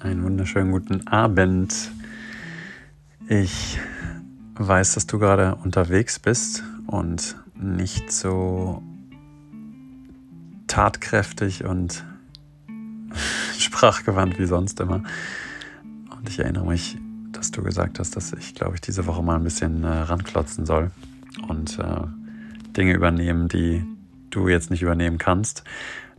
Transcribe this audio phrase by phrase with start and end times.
[0.00, 1.90] Einen wunderschönen guten Abend.
[3.28, 3.78] Ich
[4.54, 8.82] weiß, dass du gerade unterwegs bist und nicht so
[10.68, 12.02] tatkräftig und
[13.58, 15.02] sprachgewandt wie sonst immer.
[16.16, 16.96] Und ich erinnere mich,
[17.32, 20.64] dass du gesagt hast, dass ich, glaube ich, diese Woche mal ein bisschen äh, ranklotzen
[20.64, 20.92] soll
[21.46, 22.06] und äh,
[22.74, 23.84] Dinge übernehmen, die
[24.30, 25.62] du jetzt nicht übernehmen kannst.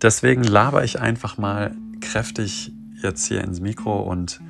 [0.00, 2.72] Deswegen laber ich einfach mal kräftig
[3.04, 4.40] jetzt hier ins Mikro und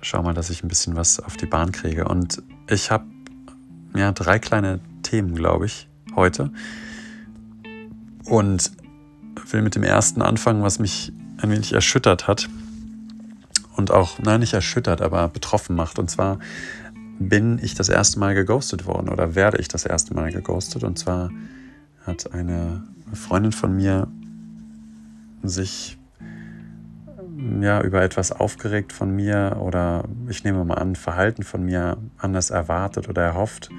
[0.00, 2.06] schau mal, dass ich ein bisschen was auf die Bahn kriege.
[2.08, 3.04] Und ich habe
[3.94, 6.50] ja drei kleine Themen, glaube ich, heute.
[8.24, 8.72] Und
[9.50, 12.48] will mit dem ersten anfangen, was mich ein wenig erschüttert hat.
[13.76, 15.98] Und auch, nein, nicht erschüttert, aber betroffen macht.
[15.98, 16.38] Und zwar
[17.18, 20.84] bin ich das erste Mal geghostet worden oder werde ich das erste Mal geghostet.
[20.84, 21.30] Und zwar
[22.06, 24.08] hat eine Freundin von mir
[25.42, 25.98] sich
[27.60, 32.50] ja, über etwas aufgeregt von mir oder ich nehme mal an, Verhalten von mir anders
[32.50, 33.70] erwartet oder erhofft.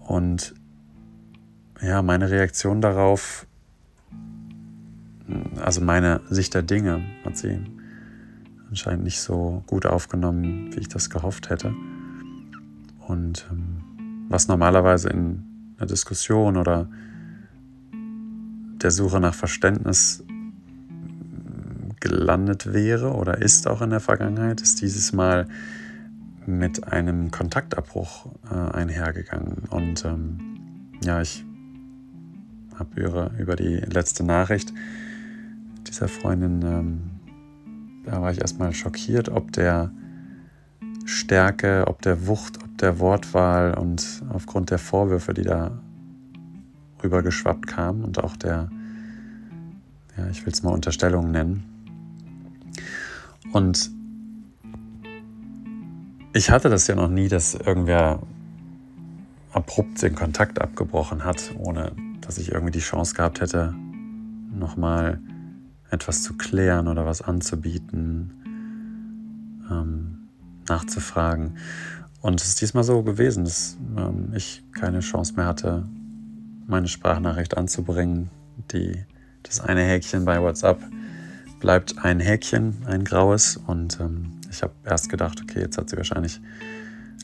[0.00, 0.54] Und
[1.80, 3.46] ja, meine Reaktion darauf,
[5.60, 7.60] also meine Sicht der Dinge, hat sie
[8.68, 11.74] anscheinend nicht so gut aufgenommen, wie ich das gehofft hätte.
[13.06, 13.82] Und ähm,
[14.28, 16.88] was normalerweise in einer Diskussion oder
[17.92, 20.24] der Suche nach Verständnis
[22.00, 25.46] gelandet wäre oder ist auch in der Vergangenheit, ist dieses Mal
[26.46, 29.64] mit einem Kontaktabbruch äh, einhergegangen.
[29.70, 30.38] Und ähm,
[31.04, 31.44] ja, ich
[32.78, 34.72] habe über, über die letzte Nachricht
[35.86, 37.00] dieser Freundin, ähm,
[38.04, 39.92] da war ich erstmal schockiert, ob der
[41.04, 45.78] Stärke, ob der Wucht, ob der Wortwahl und aufgrund der Vorwürfe, die da
[47.02, 48.70] rübergeschwappt kamen und auch der,
[50.16, 51.64] ja, ich will es mal Unterstellung nennen,
[53.52, 53.90] und
[56.32, 58.20] ich hatte das ja noch nie, dass irgendwer
[59.52, 63.74] abrupt den Kontakt abgebrochen hat, ohne dass ich irgendwie die Chance gehabt hätte,
[64.54, 65.20] nochmal
[65.90, 68.32] etwas zu klären oder was anzubieten,
[69.70, 70.28] ähm,
[70.68, 71.56] nachzufragen.
[72.20, 75.88] Und es ist diesmal so gewesen, dass ähm, ich keine Chance mehr hatte,
[76.66, 78.30] meine Sprachnachricht anzubringen.
[78.72, 79.04] Die,
[79.42, 80.80] das eine Häkchen bei WhatsApp
[81.60, 83.56] bleibt ein Häkchen, ein graues.
[83.56, 86.40] Und ähm, ich habe erst gedacht, okay, jetzt hat sie wahrscheinlich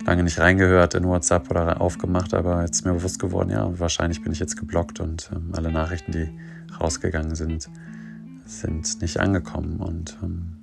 [0.05, 4.23] lange nicht reingehört in WhatsApp oder aufgemacht, aber jetzt ist mir bewusst geworden, ja, wahrscheinlich
[4.23, 6.29] bin ich jetzt geblockt und ähm, alle Nachrichten, die
[6.79, 7.69] rausgegangen sind,
[8.45, 9.79] sind nicht angekommen.
[9.79, 10.57] Und ähm,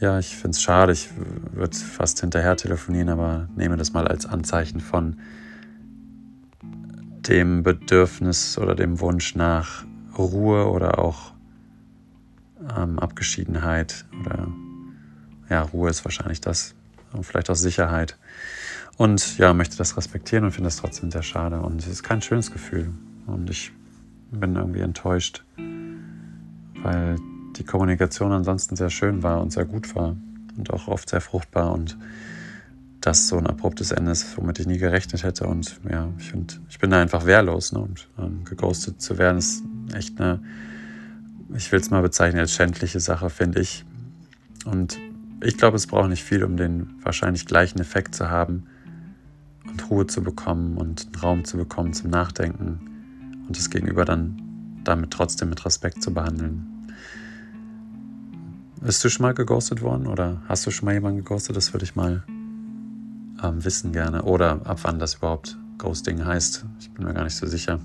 [0.00, 1.08] ja, ich finde es schade, ich
[1.52, 5.16] würde fast hinterher telefonieren, aber nehme das mal als Anzeichen von
[7.28, 9.84] dem Bedürfnis oder dem Wunsch nach
[10.18, 11.35] Ruhe oder auch
[12.76, 14.48] ähm, Abgeschiedenheit oder
[15.48, 16.74] ja, Ruhe ist wahrscheinlich das.
[17.12, 18.16] Und vielleicht auch Sicherheit.
[18.96, 21.60] Und ja, möchte das respektieren und finde das trotzdem sehr schade.
[21.60, 22.92] Und es ist kein schönes Gefühl.
[23.26, 23.72] Und ich
[24.30, 25.44] bin irgendwie enttäuscht,
[26.82, 27.16] weil
[27.56, 30.16] die Kommunikation ansonsten sehr schön war und sehr gut war
[30.56, 31.96] und auch oft sehr fruchtbar und
[33.00, 35.46] das so ein abruptes Ende ist, womit ich nie gerechnet hätte.
[35.46, 37.72] Und ja, ich, find, ich bin da einfach wehrlos.
[37.72, 37.78] Ne?
[37.78, 39.62] Und ähm, geghostet zu werden ist
[39.94, 40.40] echt eine
[41.54, 43.84] ich will es mal bezeichnen als schändliche Sache, finde ich.
[44.64, 44.98] Und
[45.42, 48.66] ich glaube, es braucht nicht viel, um den wahrscheinlich gleichen Effekt zu haben
[49.68, 54.42] und Ruhe zu bekommen und Raum zu bekommen zum Nachdenken und das Gegenüber dann
[54.84, 56.66] damit trotzdem mit Respekt zu behandeln.
[58.80, 61.56] Bist du schon mal geghostet worden oder hast du schon mal jemanden geghostet?
[61.56, 62.22] Das würde ich mal
[63.42, 64.22] ähm, wissen gerne.
[64.22, 66.64] Oder ab wann das überhaupt Ghosting heißt.
[66.78, 67.80] Ich bin mir gar nicht so sicher.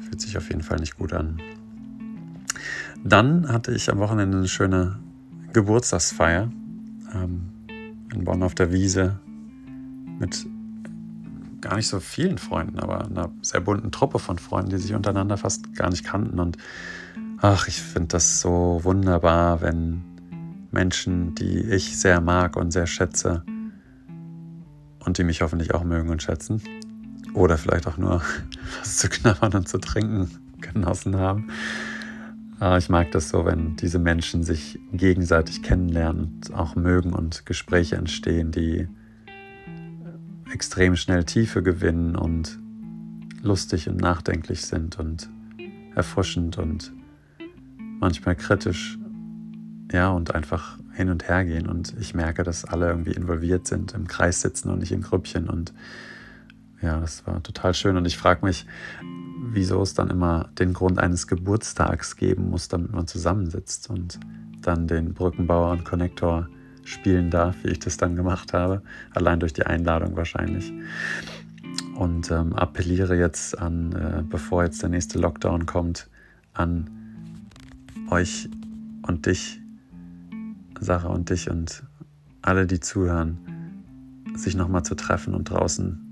[0.00, 1.40] Fühlt sich auf jeden Fall nicht gut an.
[3.06, 4.98] Dann hatte ich am Wochenende eine schöne
[5.52, 6.50] Geburtstagsfeier
[7.14, 7.52] ähm,
[8.12, 9.20] in Bonn auf der Wiese
[10.18, 10.44] mit
[11.60, 15.36] gar nicht so vielen Freunden, aber einer sehr bunten Truppe von Freunden, die sich untereinander
[15.36, 16.40] fast gar nicht kannten.
[16.40, 16.58] Und
[17.40, 20.02] ach, ich finde das so wunderbar, wenn
[20.72, 23.44] Menschen, die ich sehr mag und sehr schätze
[25.04, 26.60] und die mich hoffentlich auch mögen und schätzen,
[27.34, 28.20] oder vielleicht auch nur
[28.80, 31.52] was zu knabbern und zu trinken genossen haben,
[32.78, 37.96] ich mag das so, wenn diese Menschen sich gegenseitig kennenlernen und auch mögen und Gespräche
[37.96, 38.88] entstehen, die
[40.52, 42.58] extrem schnell Tiefe gewinnen und
[43.42, 45.28] lustig und nachdenklich sind und
[45.94, 46.92] erfrischend und
[48.00, 48.98] manchmal kritisch.
[49.92, 51.66] Ja, und einfach hin und her gehen.
[51.66, 55.48] Und ich merke, dass alle irgendwie involviert sind, im Kreis sitzen und nicht im Grüppchen.
[55.48, 55.72] Und
[56.82, 57.96] ja, das war total schön.
[57.96, 58.66] Und ich frage mich,
[59.38, 63.90] wieso es dann immer den Grund eines Geburtstags geben muss, damit man zusammensitzt.
[63.90, 64.18] Und
[64.62, 66.48] dann den Brückenbauer und Connector
[66.84, 68.82] spielen darf, wie ich das dann gemacht habe.
[69.14, 70.72] Allein durch die Einladung wahrscheinlich.
[71.94, 76.08] Und ähm, appelliere jetzt an, äh, bevor jetzt der nächste Lockdown kommt,
[76.52, 76.90] an
[78.10, 78.48] euch
[79.02, 79.60] und dich,
[80.80, 81.82] Sarah und dich und
[82.42, 83.38] alle, die zuhören,
[84.34, 86.02] sich nochmal zu treffen und draußen,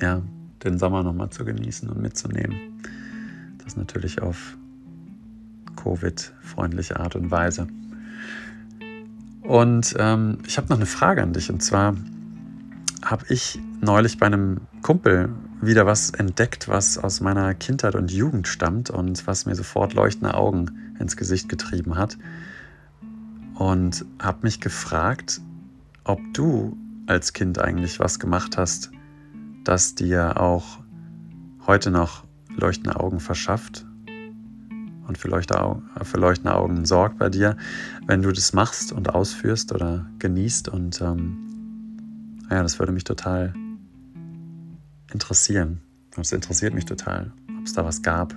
[0.00, 0.22] ja,
[0.64, 2.56] den Sommer nochmal zu genießen und mitzunehmen.
[3.64, 4.56] Das natürlich auf
[5.76, 7.68] Covid-freundliche Art und Weise.
[9.42, 11.50] Und ähm, ich habe noch eine Frage an dich.
[11.50, 11.94] Und zwar
[13.04, 15.28] habe ich neulich bei einem Kumpel
[15.60, 20.34] wieder was entdeckt, was aus meiner Kindheit und Jugend stammt und was mir sofort leuchtende
[20.34, 22.18] Augen ins Gesicht getrieben hat.
[23.54, 25.40] Und habe mich gefragt,
[26.04, 26.76] ob du
[27.06, 28.90] als Kind eigentlich was gemacht hast,
[29.68, 30.78] das dir auch
[31.66, 32.24] heute noch
[32.56, 33.86] leuchtende Augen verschafft
[35.06, 37.56] und für leuchtende Augen sorgt bei dir,
[38.06, 40.68] wenn du das machst und ausführst oder genießt.
[40.68, 41.36] Und ähm,
[42.50, 43.54] ja, das würde mich total
[45.12, 45.80] interessieren.
[46.16, 48.34] Das interessiert mich total, ob es da was gab.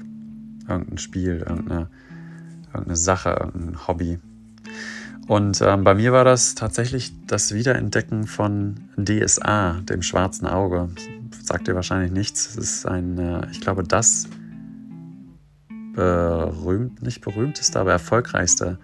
[0.68, 1.90] Irgendein Spiel, irgendeine,
[2.68, 4.20] irgendeine Sache, irgendein Hobby.
[5.28, 10.90] Und ähm, bei mir war das tatsächlich das Wiederentdecken von DSA, dem schwarzen Auge.
[11.31, 12.50] Sagt dir wahrscheinlich nichts.
[12.50, 14.28] Es ist ein, äh, ich glaube, das
[15.94, 18.78] berühmt, nicht berühmteste, aber erfolgreichste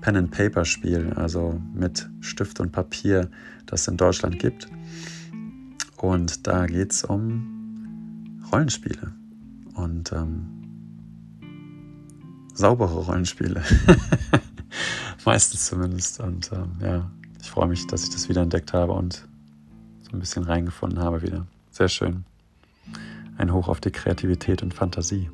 [0.00, 3.28] Pen-and-Paper-Spiel, also mit Stift und Papier,
[3.66, 4.68] das es in Deutschland gibt.
[5.96, 9.12] Und da geht es um Rollenspiele
[9.74, 10.46] und ähm,
[12.54, 13.62] saubere Rollenspiele.
[15.24, 16.20] Meistens zumindest.
[16.20, 17.10] Und ähm, ja,
[17.40, 19.26] ich freue mich, dass ich das wieder entdeckt habe und
[20.02, 21.46] so ein bisschen reingefunden habe wieder.
[21.70, 22.24] Sehr schön.
[23.38, 25.30] Ein Hoch auf die Kreativität und Fantasie.